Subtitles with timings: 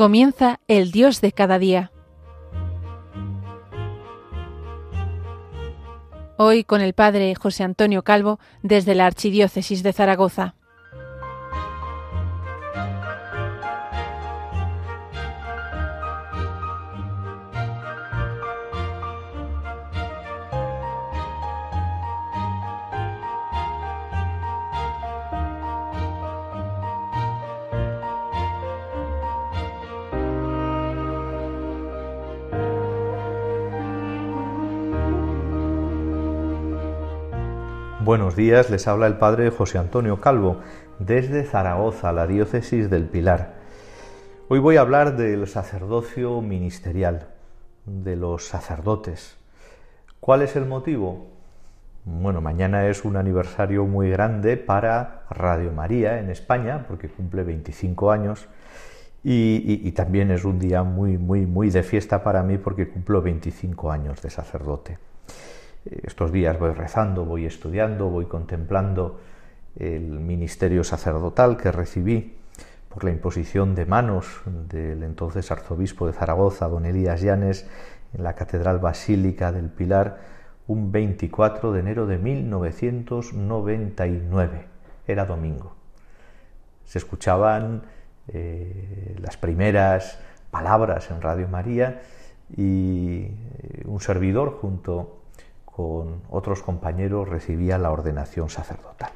[0.00, 1.92] Comienza el Dios de cada día.
[6.38, 10.54] Hoy con el Padre José Antonio Calvo desde la Archidiócesis de Zaragoza.
[38.02, 40.60] Buenos días, les habla el Padre José Antonio Calvo
[40.98, 43.56] desde Zaragoza, la diócesis del Pilar.
[44.48, 47.26] Hoy voy a hablar del sacerdocio ministerial,
[47.84, 49.36] de los sacerdotes.
[50.18, 51.26] ¿Cuál es el motivo?
[52.06, 58.10] Bueno, mañana es un aniversario muy grande para Radio María en España, porque cumple 25
[58.10, 58.48] años,
[59.22, 63.92] y, también es un día muy, muy, muy de fiesta para mí porque cumplo 25
[63.92, 64.96] años de sacerdote.
[65.84, 69.18] Estos días voy rezando, voy estudiando, voy contemplando
[69.76, 72.36] el ministerio sacerdotal que recibí
[72.90, 77.66] por la imposición de manos del entonces arzobispo de Zaragoza, don Elías Llanes,
[78.12, 80.18] en la Catedral Basílica del Pilar,
[80.66, 84.66] un 24 de enero de 1999.
[85.06, 85.76] Era domingo.
[86.84, 87.84] Se escuchaban
[88.28, 90.18] eh, las primeras
[90.50, 92.02] palabras en Radio María
[92.54, 93.30] y eh,
[93.86, 95.19] un servidor junto
[96.30, 99.10] otros compañeros recibía la ordenación sacerdotal.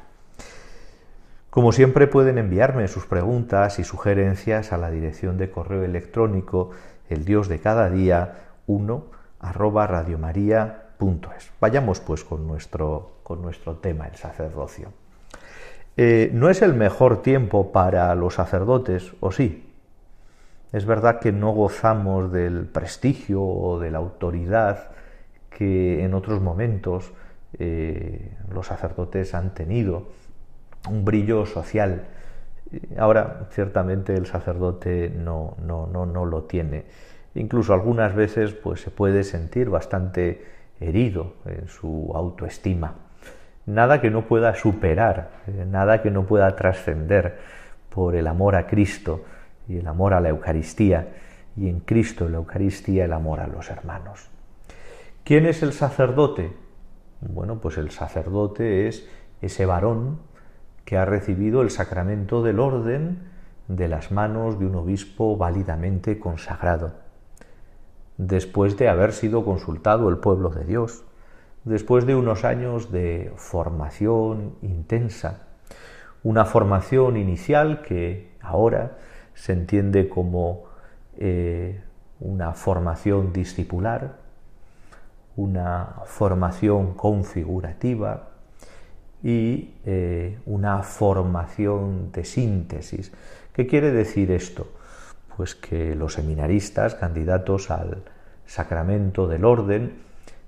[1.51, 6.71] Como siempre pueden enviarme sus preguntas y sugerencias a la dirección de correo electrónico
[7.09, 9.05] el dios de cada día 1
[9.39, 11.53] arroba radiomaria.es.
[11.61, 14.89] Vayamos pues con nuestro, con nuestro tema, el sacerdocio.
[15.97, 19.71] Eh, no es el mejor tiempo para los sacerdotes, o sí.
[20.73, 24.89] Es verdad que no gozamos del prestigio o de la autoridad
[25.57, 27.13] que en otros momentos
[27.59, 30.09] eh, los sacerdotes han tenido,
[30.91, 32.05] un brillo social.
[32.99, 36.85] Ahora, ciertamente, el sacerdote no, no, no, no lo tiene.
[37.35, 40.45] Incluso algunas veces pues, se puede sentir bastante
[40.81, 42.95] herido en su autoestima.
[43.67, 47.39] Nada que no pueda superar, eh, nada que no pueda trascender
[47.89, 49.25] por el amor a Cristo
[49.69, 51.09] y el amor a la Eucaristía,
[51.57, 54.34] y en Cristo, la Eucaristía, el amor a los hermanos.
[55.25, 56.53] ¿Quién es el sacerdote?
[57.23, 59.09] Bueno, pues el sacerdote es
[59.41, 60.19] ese varón
[60.85, 63.23] que ha recibido el sacramento del orden
[63.67, 66.93] de las manos de un obispo válidamente consagrado,
[68.19, 71.05] después de haber sido consultado el pueblo de Dios,
[71.65, 75.47] después de unos años de formación intensa,
[76.23, 78.99] una formación inicial que ahora
[79.33, 80.65] se entiende como
[81.17, 81.83] eh,
[82.21, 84.24] una formación discipular,
[85.37, 88.29] una formación configurativa
[89.23, 93.13] y eh, una formación de síntesis.
[93.53, 94.69] ¿Qué quiere decir esto?
[95.37, 98.03] Pues que los seminaristas, candidatos al
[98.47, 100.03] sacramento del orden,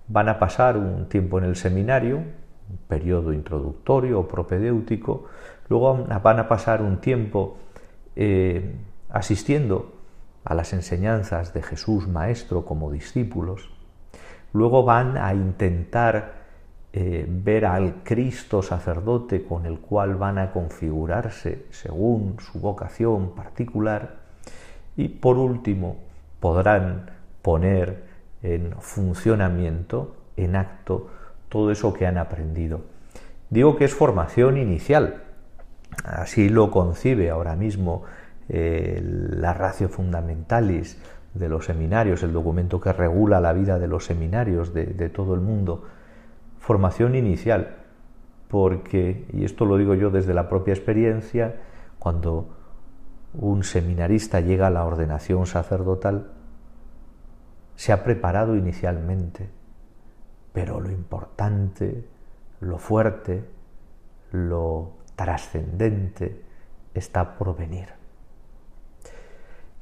[0.09, 5.25] van a pasar un tiempo en el seminario, un periodo introductorio o propedéutico,
[5.69, 7.57] luego van a pasar un tiempo
[8.15, 8.75] eh,
[9.09, 9.93] asistiendo
[10.45, 13.71] a las enseñanzas de Jesús Maestro como discípulos,
[14.57, 16.33] Luego van a intentar
[16.91, 24.17] eh, ver al Cristo sacerdote con el cual van a configurarse según su vocación particular.
[24.97, 25.99] Y por último,
[26.41, 27.11] podrán
[27.43, 28.05] poner
[28.43, 31.11] en funcionamiento, en acto,
[31.51, 32.81] todo eso que han aprendido.
[33.51, 35.23] Digo que es formación inicial.
[36.03, 38.05] Así lo concibe ahora mismo
[38.49, 40.99] eh, la ratio fundamentalis
[41.39, 45.41] de los seminarios, el documento que regula la vida de los seminarios de, todo el
[45.41, 45.85] mundo.
[46.59, 47.77] Formación inicial,
[48.49, 51.57] porque, y esto lo digo yo desde la propia experiencia,
[51.99, 52.49] cuando
[53.35, 56.31] un seminarista llega a la ordenación sacerdotal,
[57.75, 59.49] se ha preparado inicialmente,
[60.53, 62.07] pero lo importante,
[62.61, 63.45] lo fuerte,
[64.33, 66.43] lo trascendente
[66.95, 68.06] está por venir.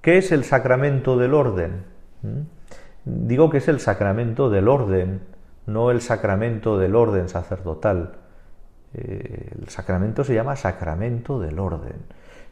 [0.05, 1.83] ¿Qué es el sacramento del orden?
[2.21, 2.41] ¿Mm?
[3.07, 5.23] Digo que es el sacramento del orden,
[5.65, 8.17] no el sacramento del orden sacerdotal.
[8.93, 11.97] Eh, el sacramento se llama sacramento del orden.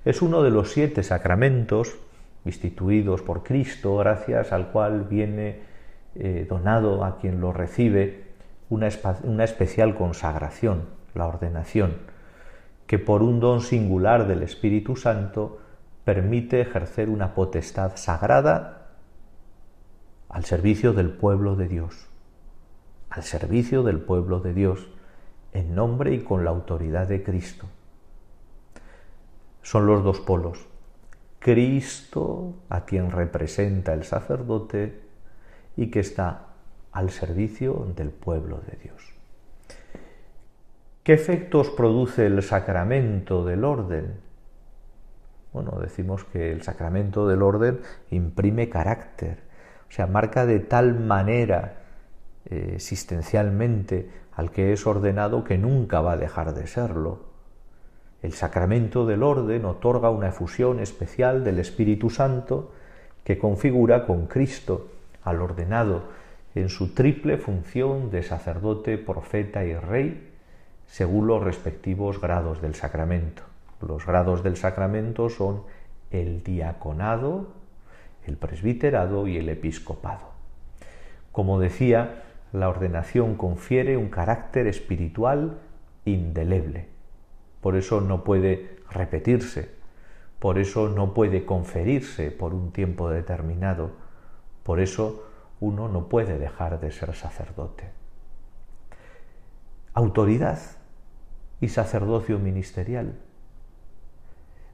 [0.06, 1.99] Es uno de los siete sacramentos
[2.46, 5.60] instituidos por Cristo, gracias al cual viene
[6.14, 8.28] eh, donado a quien lo recibe
[8.70, 8.88] una,
[9.25, 11.96] una especial consagración, la ordenación,
[12.87, 15.58] que por un don singular del Espíritu Santo
[16.04, 18.88] permite ejercer una potestad sagrada
[20.28, 22.08] al servicio del pueblo de Dios,
[23.10, 24.88] al servicio del pueblo de Dios,
[25.52, 27.66] en nombre y con la autoridad de Cristo.
[29.62, 30.66] Son los dos polos.
[31.38, 35.02] Cristo, a quien representa el sacerdote
[35.76, 36.46] y que está
[36.93, 39.12] al servicio del pueblo de Dios.
[41.02, 44.20] ¿Qué efectos produce el sacramento del orden?
[45.52, 49.38] Bueno, decimos que el sacramento del orden imprime carácter,
[49.88, 51.82] o sea, marca de tal manera
[52.46, 57.20] eh, existencialmente al que es ordenado que nunca va a dejar de serlo.
[58.22, 62.72] El sacramento del orden otorga una efusión especial del Espíritu Santo
[63.25, 64.88] que configura con Cristo
[65.22, 66.04] al ordenado
[66.54, 70.31] en su triple función de sacerdote, profeta y rey,
[70.87, 73.51] según los respectivos grados del sacramento.
[73.87, 75.62] Los grados del sacramento son
[76.11, 77.49] el diaconado,
[78.26, 80.32] el presbiterado y el episcopado.
[81.32, 85.58] Como decía, la ordenación confiere un carácter espiritual
[86.05, 86.88] indeleble.
[87.61, 89.70] Por eso no puede repetirse,
[90.38, 93.93] por eso no puede conferirse por un tiempo determinado,
[94.62, 95.25] por eso
[95.61, 97.88] uno no puede dejar de ser sacerdote.
[99.94, 100.58] Autoridad
[101.61, 103.14] y sacerdocio ministerial.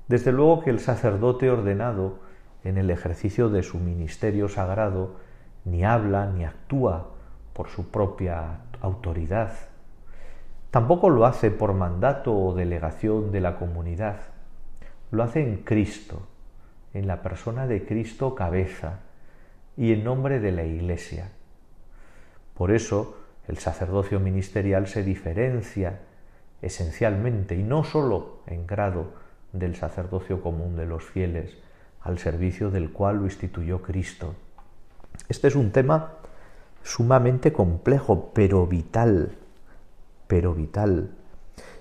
[0.09, 2.19] Desde luego que el sacerdote ordenado
[2.65, 5.17] en el ejercicio de su ministerio sagrado
[5.65, 7.11] ni habla ni actúa
[7.53, 9.53] por su propia autoridad.
[10.71, 14.17] Tampoco lo hace por mandato o delegación de la comunidad.
[15.11, 16.23] Lo hace en Cristo,
[16.95, 19.01] en la persona de Cristo cabeza
[19.77, 21.31] y en nombre de la Iglesia.
[22.55, 23.17] Por eso
[23.47, 26.01] el sacerdocio ministerial se diferencia
[26.61, 31.57] esencialmente y no sólo en grado del sacerdocio común de los fieles,
[32.01, 34.35] al servicio del cual lo instituyó Cristo.
[35.29, 36.13] Este es un tema
[36.83, 39.33] sumamente complejo, pero vital,
[40.27, 41.11] pero vital,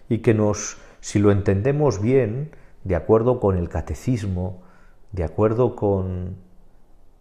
[0.09, 2.51] y que nos, si lo entendemos bien,
[2.83, 4.61] de acuerdo con el catecismo,
[5.11, 6.35] de acuerdo con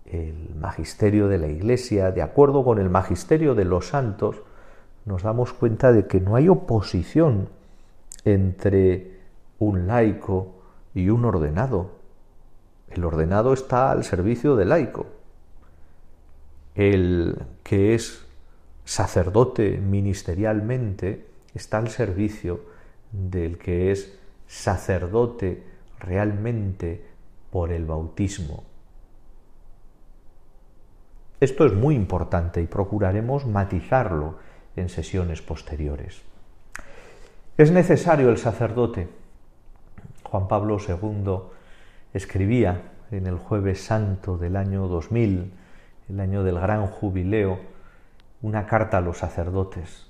[0.06, 4.42] el magisterio de la Iglesia, de acuerdo con el magisterio de los santos,
[5.04, 7.48] nos damos cuenta de que no hay oposición
[8.24, 9.15] entre
[9.58, 10.54] un laico
[10.94, 11.90] y un ordenado.
[12.88, 15.06] El ordenado está al servicio del laico.
[16.74, 18.24] El que es
[18.84, 22.60] sacerdote ministerialmente está al servicio
[23.12, 25.62] del que es sacerdote
[25.98, 27.04] realmente
[27.50, 28.64] por el bautismo.
[31.40, 34.36] Esto es muy importante y procuraremos matizarlo
[34.76, 36.22] en sesiones posteriores.
[37.58, 39.08] Es necesario el sacerdote
[40.30, 41.38] Juan Pablo II
[42.12, 45.52] escribía en el jueves santo del año 2000,
[46.08, 47.60] el año del gran jubileo,
[48.42, 50.08] una carta a los sacerdotes.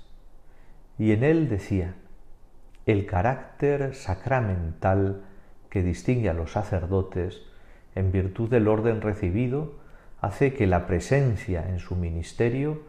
[0.97, 1.93] Y en él decía,
[2.87, 5.23] el carácter sacramental
[5.69, 7.41] que distingue a los sacerdotes
[7.93, 9.75] en virtud del orden recibido
[10.19, 12.81] hace que la presencia en su ministerio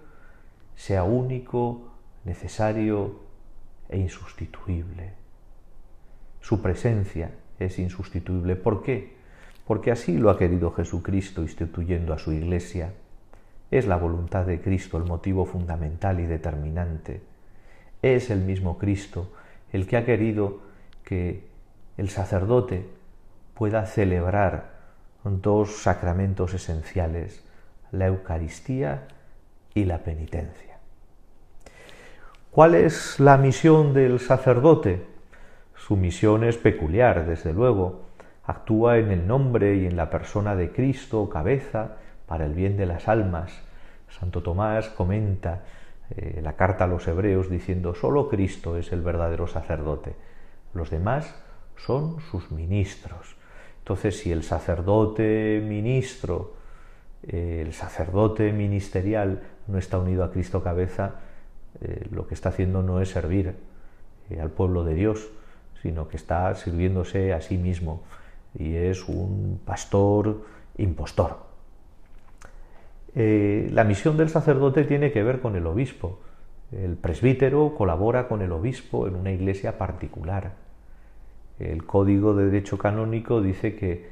[0.77, 1.93] sea único,
[2.25, 3.21] necesario
[3.89, 5.28] e insustituible.
[6.41, 8.57] Su presencia es insustituible.
[8.57, 9.17] ¿Por qué?
[9.67, 12.93] Porque así lo ha querido Jesucristo instituyendo a su Iglesia.
[13.71, 17.21] Es la voluntad de Cristo el motivo fundamental y determinante.
[18.01, 19.33] Es el mismo Cristo
[19.73, 20.61] el que ha querido
[21.05, 21.47] que
[21.97, 22.87] el sacerdote
[23.55, 24.79] pueda celebrar
[25.25, 27.43] dos sacramentos esenciales,
[27.93, 29.09] la Eucaristía
[29.75, 30.79] y la penitencia.
[32.51, 35.05] ¿Cuál es la misión del sacerdote?
[35.79, 38.03] Su misión es peculiar, desde luego.
[38.45, 42.87] Actúa en el nombre y en la persona de Cristo, cabeza, para el bien de
[42.87, 43.63] las almas.
[44.11, 45.63] Santo Tomás comenta
[46.11, 50.15] eh, la carta a los hebreos diciendo, solo Cristo es el verdadero sacerdote.
[50.75, 51.35] Los demás
[51.77, 53.37] son sus ministros.
[53.79, 56.55] Entonces, si el sacerdote ministro,
[57.23, 61.21] eh, el sacerdote ministerial no está unido a Cristo cabeza,
[61.81, 63.55] eh, lo que está haciendo no es servir
[64.39, 65.31] al pueblo de Dios,
[65.83, 68.03] sino que está sirviéndose a sí mismo
[68.59, 70.43] y es un pastor
[70.77, 71.39] impostor.
[73.15, 76.21] Eh, la misión del sacerdote tiene que ver con el obispo.
[76.73, 80.53] El presbítero colabora con el obispo en una iglesia particular.
[81.59, 84.11] El Código de Derecho Canónico dice que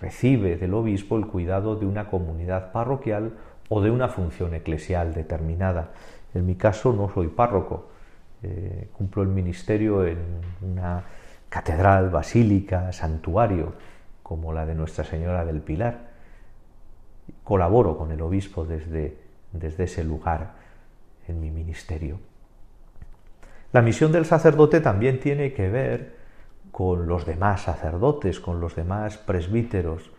[0.00, 3.32] recibe del obispo el cuidado de una comunidad parroquial
[3.68, 5.90] o de una función eclesial determinada.
[6.34, 7.88] En mi caso no soy párroco,
[8.42, 10.18] eh, cumplo el ministerio en
[10.62, 11.02] una
[11.48, 13.74] catedral, basílica, santuario,
[14.22, 16.08] como la de Nuestra Señora del Pilar.
[17.44, 19.16] Colaboro con el obispo desde,
[19.52, 20.52] desde ese lugar
[21.26, 22.18] en mi ministerio.
[23.72, 26.16] La misión del sacerdote también tiene que ver
[26.70, 30.10] con los demás sacerdotes, con los demás presbíteros.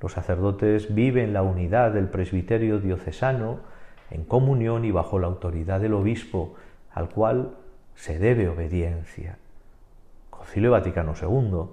[0.00, 3.60] Los sacerdotes viven la unidad del presbiterio diocesano
[4.10, 6.54] en comunión y bajo la autoridad del obispo,
[6.92, 7.56] al cual
[7.94, 9.38] se debe obediencia.
[10.30, 11.70] Concilio Vaticano II,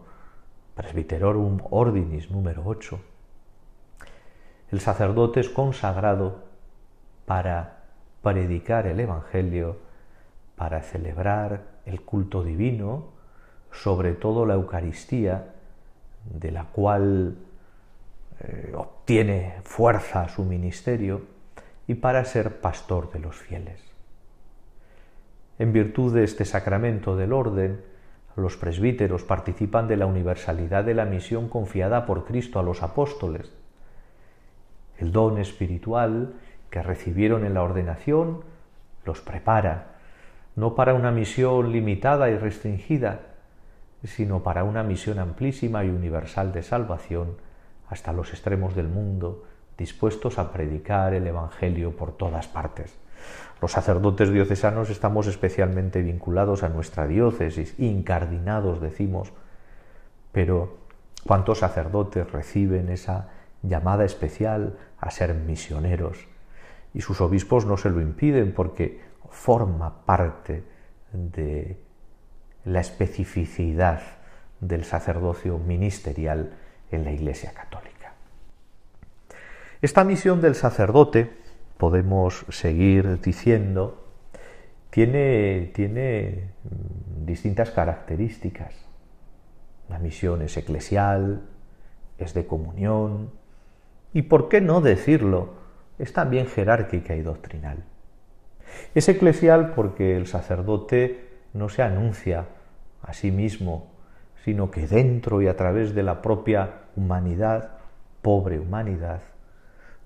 [0.75, 2.99] Presbiterorum Ordinis número 8.
[4.71, 6.43] El sacerdote es consagrado
[7.25, 7.77] para
[8.21, 9.77] predicar el Evangelio,
[10.55, 13.05] para celebrar el culto divino,
[13.71, 15.53] sobre todo la Eucaristía,
[16.25, 17.37] de la cual
[18.41, 21.21] eh, obtiene fuerza su ministerio,
[21.87, 23.96] y para ser pastor de los fieles.
[25.59, 27.81] En virtud de este sacramento del orden,
[28.35, 33.51] los presbíteros participan de la universalidad de la misión confiada por Cristo a los apóstoles.
[34.99, 36.33] El don espiritual
[36.69, 38.41] que recibieron en la ordenación
[39.05, 39.95] los prepara,
[40.55, 43.21] no para una misión limitada y restringida,
[44.03, 47.37] sino para una misión amplísima y universal de salvación
[47.89, 49.45] hasta los extremos del mundo,
[49.77, 52.95] dispuestos a predicar el Evangelio por todas partes.
[53.61, 59.33] Los sacerdotes diocesanos estamos especialmente vinculados a nuestra diócesis, incardinados decimos,
[60.31, 60.77] pero
[61.25, 63.29] ¿cuántos sacerdotes reciben esa
[63.63, 66.27] llamada especial a ser misioneros?
[66.93, 70.63] Y sus obispos no se lo impiden porque forma parte
[71.11, 71.77] de
[72.65, 74.01] la especificidad
[74.59, 76.53] del sacerdocio ministerial
[76.91, 78.13] en la Iglesia Católica.
[79.81, 81.31] Esta misión del sacerdote
[81.77, 84.03] podemos seguir diciendo,
[84.89, 88.73] tiene, tiene mm, distintas características.
[89.89, 91.43] La misión es eclesial,
[92.17, 93.31] es de comunión
[94.13, 95.55] y, ¿por qué no decirlo?,
[95.99, 97.83] es también jerárquica y doctrinal.
[98.93, 102.45] Es eclesial porque el sacerdote no se anuncia
[103.01, 103.87] a sí mismo,
[104.43, 107.71] sino que dentro y a través de la propia humanidad,
[108.21, 109.21] pobre humanidad,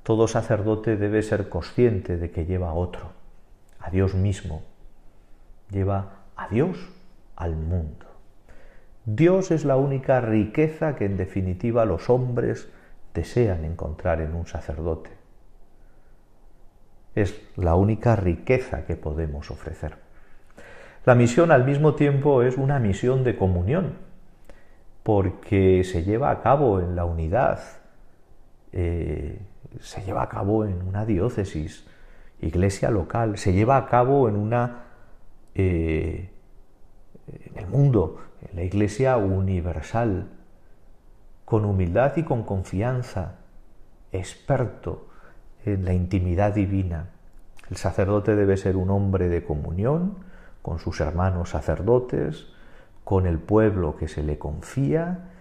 [0.03, 3.11] todo sacerdote debe ser consciente de que lleva a otro,
[3.79, 4.63] a Dios mismo.
[5.69, 6.77] Lleva a Dios
[7.35, 8.05] al mundo.
[9.05, 12.69] Dios es la única riqueza que en definitiva los hombres
[13.13, 15.09] desean encontrar en un sacerdote.
[17.15, 19.95] Es la única riqueza que podemos ofrecer.
[21.05, 23.95] La misión al mismo tiempo es una misión de comunión,
[25.03, 27.59] porque se lleva a cabo en la unidad,
[28.71, 29.39] eh,
[29.79, 31.85] se lleva a cabo en una diócesis,
[32.41, 34.83] iglesia local, se lleva a cabo en una
[35.55, 36.29] eh,
[37.27, 40.27] en el mundo, en la iglesia universal,
[41.45, 43.35] con humildad y con confianza,
[44.11, 45.07] experto
[45.65, 47.09] en la intimidad divina.
[47.69, 50.15] El sacerdote debe ser un hombre de comunión
[50.61, 52.47] con sus hermanos sacerdotes,
[53.03, 55.31] con el pueblo que se le confía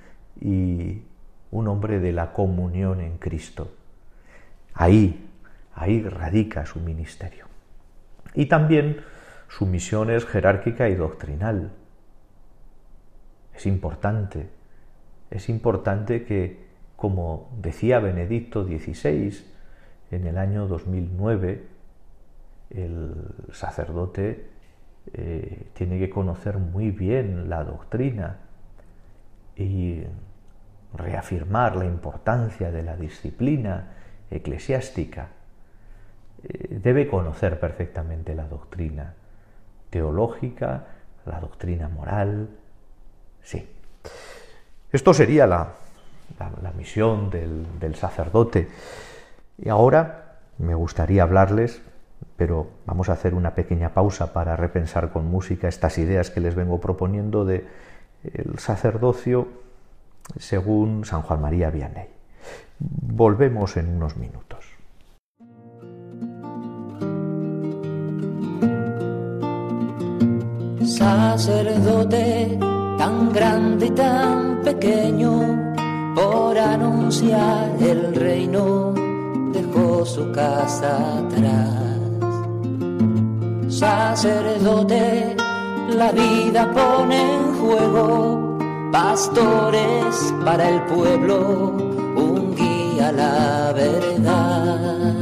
[0.41, 1.03] y
[1.51, 3.71] un hombre de la comunión en Cristo.
[4.75, 5.29] Ahí,
[5.75, 7.47] ahí radica su ministerio.
[8.35, 9.03] Y también
[9.49, 11.73] su misión es jerárquica y doctrinal.
[13.55, 14.49] Es importante,
[15.31, 16.65] es importante que,
[16.97, 19.45] como decía Benedicto XVI
[20.11, 21.65] en el año 2009,
[22.71, 23.15] el
[23.53, 24.49] sacerdote
[25.13, 28.39] eh, tiene que conocer muy bien la doctrina
[29.57, 30.03] y
[30.95, 33.95] reafirmar la importancia de la disciplina
[34.31, 35.29] eclesiástica,
[36.43, 39.15] eh, debe conocer perfectamente la doctrina
[39.91, 40.87] teológica,
[41.27, 42.49] la doctrina moral,
[43.43, 43.69] sí.
[44.93, 45.75] Esto sería la,
[46.77, 48.69] misión del, del sacerdote.
[49.59, 51.83] Y ahora me gustaría hablarles,
[52.37, 56.55] pero vamos a hacer una pequeña pausa para repensar con música estas ideas que les
[56.55, 57.67] vengo proponiendo de
[58.25, 59.49] el sacerdocio
[60.39, 62.20] según San Juan María Vianney.
[62.81, 64.65] Volvemos en unos minutos.
[70.83, 72.59] Sacerdote
[72.97, 75.75] tan grande y tan pequeño,
[76.15, 78.93] por anunciar el reino,
[79.53, 81.99] dejó su casa atrás.
[83.69, 85.37] Sacerdote,
[85.97, 88.59] la vida pone en juego,
[88.93, 91.90] pastores para el pueblo
[93.13, 95.15] la verdad.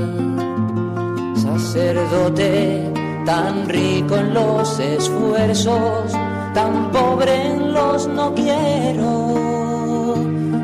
[1.37, 2.93] Sacerdote
[3.29, 6.13] tan rico en los esfuerzos,
[6.55, 10.17] tan pobre en los no quiero,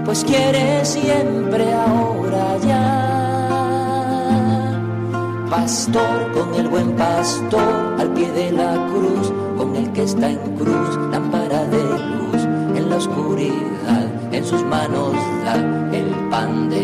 [0.07, 3.11] pues quiere siempre ahora ya.
[5.51, 10.39] Pastor con el buen pastor al pie de la cruz, con el que está en
[10.57, 12.43] cruz, lámpara de luz
[12.77, 15.13] en la oscuridad, en sus manos
[15.45, 15.57] da
[15.93, 16.84] el pan de.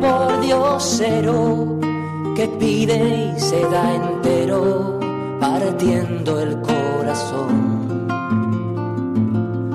[0.00, 1.78] por Diosero,
[2.34, 4.98] que pide y se da entero,
[5.40, 7.92] partiendo el corazón.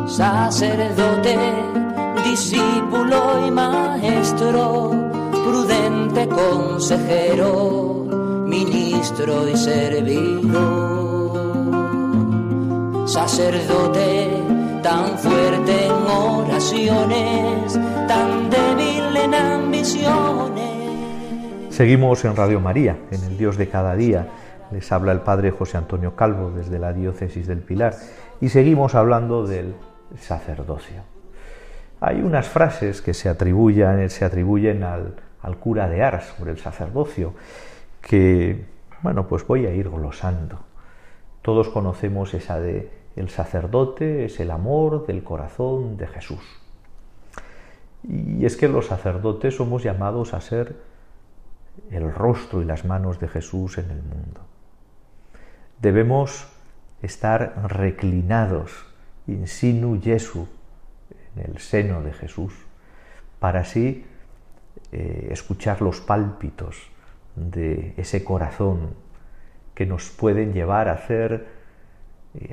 [0.07, 1.37] Sacerdote,
[2.23, 4.91] discípulo y maestro,
[5.31, 8.05] prudente consejero,
[8.47, 10.97] ministro y servidor.
[13.07, 14.29] Sacerdote,
[14.81, 17.79] tan fuerte en oraciones,
[21.77, 24.27] Seguimos en Radio María, en el Dios de cada día.
[24.71, 27.93] Les habla el Padre José Antonio Calvo desde la Diócesis del Pilar
[28.41, 29.75] y seguimos hablando del
[30.19, 31.03] sacerdocio.
[32.01, 37.35] Hay unas frases que se atribuyen, al cura de Ars sobre el sacerdocio
[38.01, 38.65] que,
[39.03, 40.57] bueno, pues voy a ir glosando.
[41.43, 46.41] Todos conocemos esa de el sacerdote es el amor del corazón de Jesús.
[48.01, 50.86] Y es que los sacerdotes somos llamados a ser
[51.91, 54.41] el rostro y las manos de Jesús en el mundo.
[55.81, 56.47] Debemos
[57.01, 58.85] estar reclinados
[59.27, 60.47] in sinu Jesu,
[61.35, 62.53] en el seno de Jesús,
[63.39, 64.05] para así
[64.91, 66.89] eh, escuchar los pálpitos
[67.35, 68.95] de ese corazón
[69.75, 71.57] que nos pueden llevar a hacer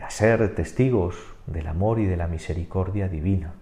[0.03, 3.53] a ser testigos del amor y de la misericordia divina.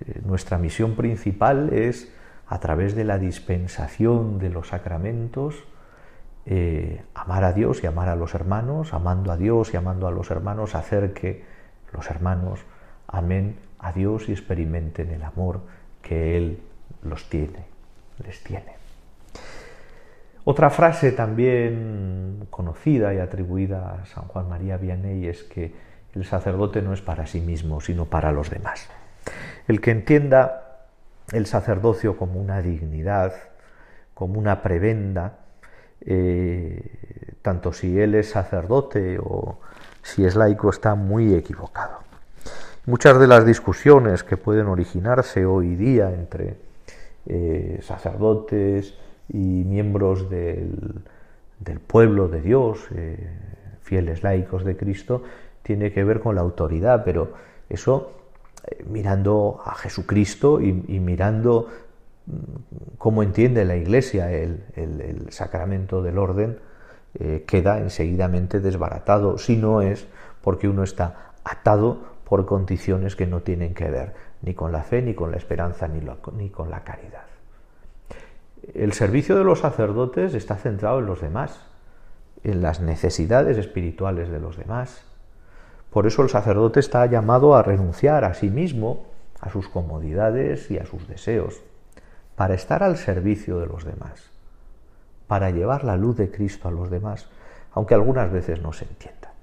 [0.00, 2.12] Eh, nuestra misión principal es,
[2.54, 5.64] a través de la dispensación de los sacramentos,
[6.46, 10.12] eh, amar a Dios y amar a los hermanos, amando a Dios y amando a
[10.12, 11.42] los hermanos, hacer que
[11.92, 12.60] los hermanos
[13.08, 15.62] amen a Dios y experimenten el amor
[16.00, 16.60] que Él
[17.02, 17.64] los tiene,
[18.24, 18.76] les tiene.
[20.44, 25.74] Otra frase también conocida y atribuida a San Juan María Vianney es que
[26.14, 28.88] el sacerdote no es para sí mismo, sino para los demás.
[29.66, 30.63] El que entienda
[31.32, 33.34] el sacerdocio como una dignidad,
[34.14, 35.38] como una prebenda,
[36.00, 39.58] eh, tanto si él es sacerdote o
[40.02, 41.98] si es laico, está muy equivocado.
[42.86, 46.56] Muchas de las discusiones que pueden originarse hoy día entre
[47.26, 48.94] eh, sacerdotes,
[49.28, 51.00] y miembros del,
[51.86, 53.28] pueblo de Dios, eh,
[53.82, 55.22] fieles laicos de Cristo,
[55.62, 57.32] tiene que ver con la autoridad, pero
[57.68, 58.12] eso
[58.86, 61.68] mirando a Jesucristo y, mirando
[62.26, 62.32] mm,
[62.98, 66.58] cómo entiende la Iglesia el, sacramento del orden,
[67.18, 70.06] eh, queda enseguidamente desbaratado, si no es
[70.42, 75.02] porque uno está atado por condiciones que no tienen que ver ni con la fe,
[75.02, 77.34] ni con la esperanza, ni con la caridad
[78.72, 81.60] el servicio de los sacerdotes está centrado en los demás,
[82.42, 85.04] en las necesidades espirituales de los demás.
[85.94, 89.06] Por eso el sacerdote está llamado a renunciar a sí mismo,
[89.40, 91.62] a sus comodidades y a sus deseos,
[92.34, 94.32] para estar al servicio de los demás,
[95.28, 97.28] para llevar la luz de Cristo a los demás,
[97.74, 99.34] aunque algunas veces no se entienda.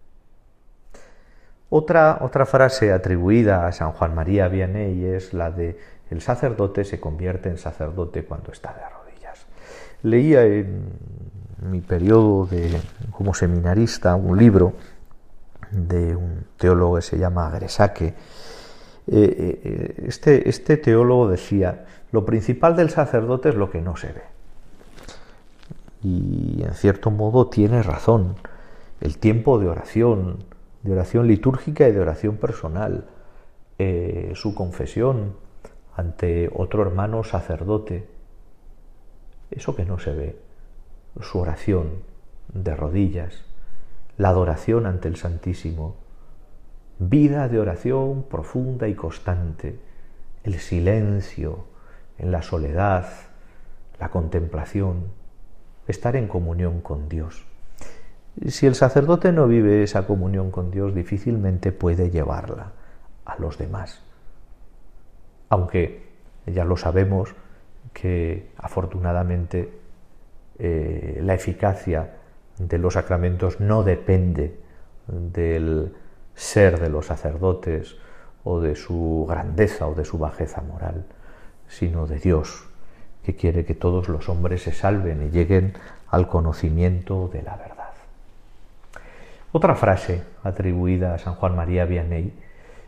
[1.69, 6.99] Otra, otra frase atribuida a San Juan María Vianney es la de el sacerdote se
[6.99, 8.81] convierte en sacerdote cuando está de
[10.03, 10.91] Leía en
[11.61, 12.77] mi periodo de,
[13.11, 14.73] como seminarista un libro
[15.71, 18.07] de un teólogo que se llama Agresaque.
[18.07, 18.15] Eh,
[19.07, 24.23] eh, este, este teólogo decía, lo principal del sacerdote es lo que no se ve.
[26.03, 28.35] Y en cierto modo tiene razón.
[28.99, 30.43] El tiempo de oración,
[30.83, 33.05] de oración litúrgica y de oración personal,
[33.79, 35.35] eh, su confesión
[35.95, 38.07] ante otro hermano sacerdote,
[39.49, 40.39] eso que no se ve,
[41.19, 42.03] su oración
[42.53, 43.43] de rodillas,
[44.17, 45.95] la adoración ante el Santísimo,
[46.99, 49.79] vida de oración profunda y constante,
[50.43, 51.65] el silencio
[52.17, 53.07] en la soledad,
[53.99, 55.05] la contemplación,
[55.87, 57.45] estar en comunión con Dios.
[58.47, 62.71] Si el sacerdote no vive esa comunión con Dios, difícilmente puede llevarla
[63.25, 64.01] a los demás.
[65.49, 66.07] Aunque
[66.45, 67.35] ya lo sabemos
[67.93, 69.73] que afortunadamente
[70.59, 72.20] eh, la eficacia
[72.67, 74.57] de los sacramentos no depende
[75.07, 75.93] del
[76.35, 77.95] ser de los sacerdotes
[78.43, 81.05] o de su grandeza o de su bajeza moral,
[81.67, 82.67] sino de Dios,
[83.23, 85.73] que quiere que todos los hombres se salven y lleguen
[86.09, 87.91] al conocimiento de la verdad.
[89.51, 92.33] Otra frase atribuida a San Juan María Vianney,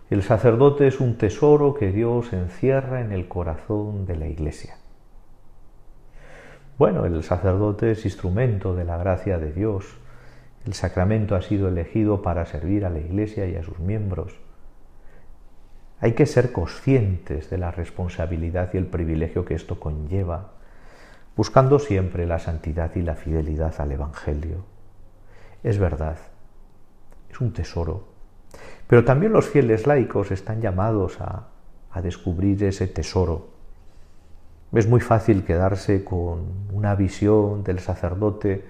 [0.10, 4.76] el sacerdote es un tesoro que Dios encierra en el corazón de la Iglesia.
[6.78, 9.86] Bueno, el sacerdote es instrumento de la gracia de Dios.
[10.66, 14.34] El sacramento ha sido elegido para servir a la Iglesia y a sus miembros.
[16.00, 20.54] Hay que ser conscientes de la responsabilidad y el privilegio que esto conlleva,
[21.38, 24.66] buscando siempre la santidad y la fidelidad al Evangelio.
[25.62, 26.18] Es verdad,
[27.30, 28.08] es un tesoro,
[28.88, 31.50] pero también los fieles laicos están llamados a,
[31.92, 33.53] a descubrir ese tesoro
[34.80, 38.64] es muy fácil quedarse con una visión del sacerdote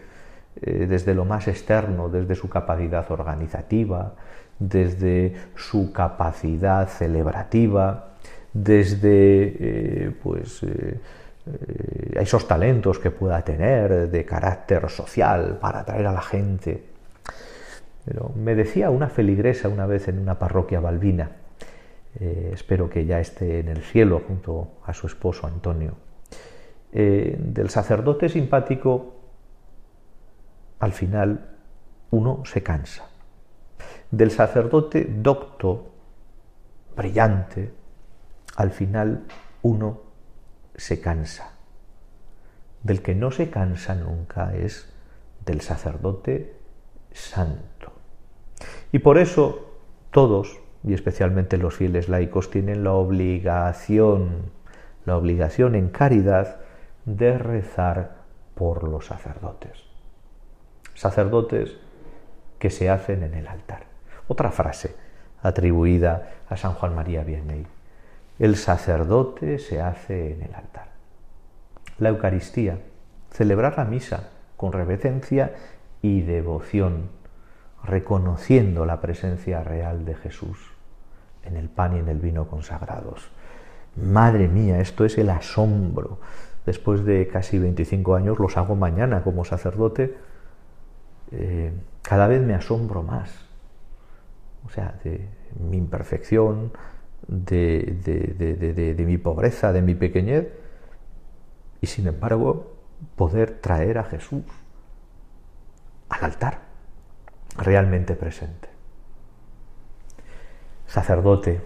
[0.62, 4.14] eh, desde lo más externo, desde su capacidad organizativa,
[4.60, 8.10] desde su capacidad celebrativa,
[8.54, 11.00] desde eh, pues, eh,
[12.14, 16.84] esos talentos que pueda tener de carácter social para atraer a la gente.
[18.06, 21.32] Pero me decía una feligresa una vez en una parroquia balbina,
[22.20, 25.96] eh, espero que ya esté en el cielo junto a su esposo Antonio.
[26.92, 29.16] Eh, del sacerdote simpático,
[30.80, 31.58] al final
[32.12, 33.10] uno se cansa.
[34.12, 35.92] Del sacerdote docto,
[36.96, 37.74] brillante,
[38.56, 39.24] al final
[39.64, 40.02] uno
[40.76, 41.54] se cansa.
[42.84, 44.94] Del que no se cansa nunca es
[45.46, 46.60] del sacerdote
[47.12, 47.94] santo.
[48.92, 49.80] Y por eso
[50.12, 54.52] todos, y especialmente los fieles laicos tienen la obligación,
[55.06, 56.58] la obligación en caridad
[57.06, 58.16] de rezar
[58.56, 59.84] por los sacerdotes.
[60.94, 61.78] Sacerdotes
[62.60, 63.86] que se hacen en el altar.
[64.28, 64.96] Otra frase
[65.42, 67.66] atribuida a San Juan María Vianney.
[68.40, 70.88] El sacerdote se hace en el altar.
[71.98, 72.80] La Eucaristía,
[73.32, 75.54] celebrar la misa con reverencia
[76.02, 77.10] y devoción,
[77.84, 80.73] reconociendo la presencia real de Jesús
[81.46, 83.30] en el pan y en el vino consagrados.
[83.96, 86.20] Madre mía, esto es el asombro.
[86.66, 90.16] Después de casi 25 años los hago mañana como sacerdote.
[91.32, 93.32] Eh, cada vez me asombro más.
[94.66, 95.28] O sea, de
[95.60, 96.72] mi imperfección,
[97.28, 100.48] de, de mi pobreza, de mi pequeñez.
[101.82, 102.78] Y sin embargo,
[103.16, 104.44] poder traer a Jesús
[106.10, 106.62] al altar,
[107.58, 108.73] realmente presente
[110.94, 111.60] sacerdote.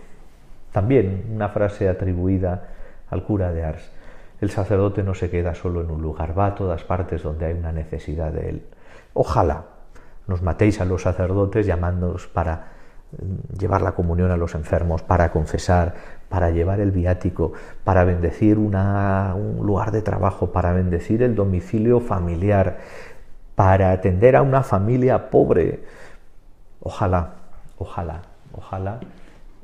[0.72, 2.70] También una frase atribuida
[3.10, 3.92] al cura de Ars.
[4.40, 7.54] El sacerdote no se queda solo en un lugar, va a todas partes donde hay
[7.54, 8.66] una necesidad de él.
[9.13, 9.66] Ojalá
[10.28, 12.68] nos matéis a los sacerdotes llamándonos para
[13.12, 15.96] mm, llevar la comunión a los enfermos, para confesar,
[16.30, 17.52] para llevar el viático,
[17.84, 22.78] para bendecir un lugar de trabajo, para bendecir el domicilio familiar,
[23.56, 25.84] para atender a una familia pobre.
[26.80, 27.34] Ojalá,
[27.78, 28.22] ojalá
[28.58, 29.00] Ojalá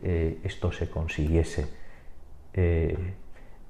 [0.01, 1.67] eh, esto se consiguiese.
[2.53, 3.13] Eh,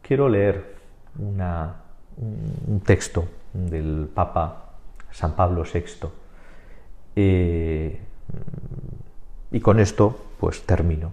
[0.01, 0.75] quiero leer
[1.17, 4.73] un texto del Papa
[5.12, 6.07] San Pablo VI
[7.15, 7.99] eh,
[9.51, 11.12] y con esto pues termino.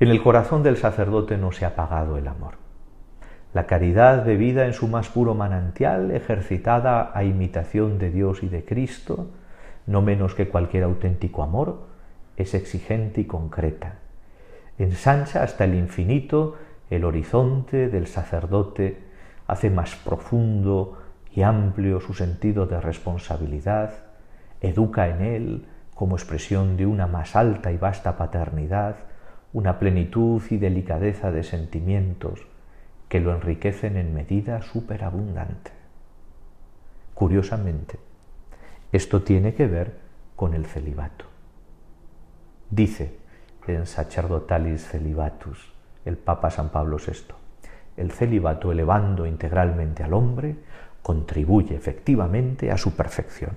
[0.00, 2.54] En el corazón del sacerdote no se ha apagado el amor.
[3.54, 8.48] La caridad de vida en su más puro manantial, ejercitada a imitación de Dios y
[8.48, 9.28] de Cristo,
[9.86, 11.93] no menos que cualquier auténtico amor,
[12.36, 13.98] es exigente y concreta.
[14.78, 16.56] Ensancha hasta el infinito
[16.90, 18.98] el horizonte del sacerdote,
[19.46, 20.98] hace más profundo
[21.34, 23.92] y amplio su sentido de responsabilidad,
[24.60, 28.96] educa en él, como expresión de una más alta y vasta paternidad,
[29.52, 32.46] una plenitud y delicadeza de sentimientos
[33.08, 35.70] que lo enriquecen en medida superabundante.
[37.14, 37.98] Curiosamente,
[38.90, 39.98] esto tiene que ver
[40.34, 41.33] con el celibato.
[42.70, 43.14] Dice
[43.66, 45.72] en Sacerdotalis Celibatus
[46.04, 47.34] el Papa San Pablo VI,
[47.96, 50.56] el celibato elevando integralmente al hombre
[51.02, 53.52] contribuye efectivamente a su perfección.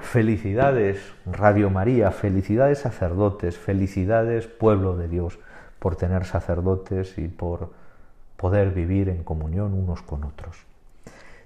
[0.00, 5.38] Felicidades Radio María, felicidades sacerdotes, felicidades pueblo de Dios
[5.78, 7.70] por tener sacerdotes y por
[8.36, 10.56] poder vivir en comunión unos con otros.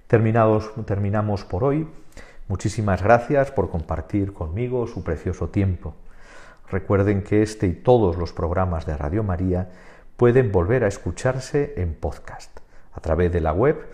[0.07, 1.87] Terminados, terminamos por hoy
[2.47, 5.95] Muchísimas gracias por compartir conmigo su precioso tiempo.
[6.69, 9.69] Recuerden que este y todos los programas de Radio María
[10.17, 12.59] pueden volver a escucharse en podcast
[12.93, 13.85] a través de la web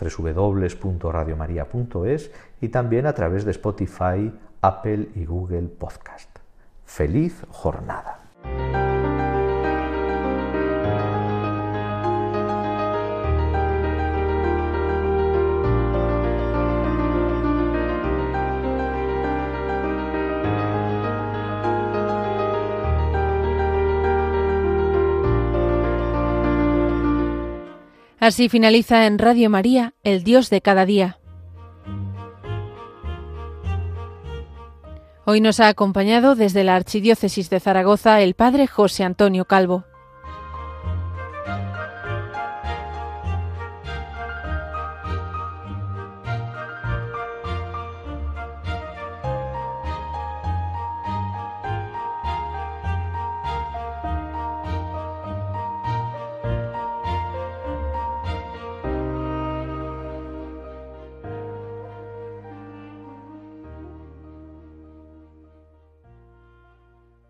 [0.00, 2.30] www.radiomaria.es
[2.60, 6.28] y también a través de Spotify, Apple y Google Podcast.
[6.84, 8.18] Feliz jornada.
[28.20, 31.18] Así finaliza en Radio María, el Dios de cada día.
[35.24, 39.84] Hoy nos ha acompañado desde la Archidiócesis de Zaragoza el Padre José Antonio Calvo.